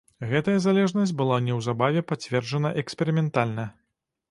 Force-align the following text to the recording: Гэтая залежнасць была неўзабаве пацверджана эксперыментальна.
Гэтая 0.29 0.53
залежнасць 0.63 1.13
была 1.19 1.37
неўзабаве 1.49 2.01
пацверджана 2.13 2.73
эксперыментальна. 2.85 3.71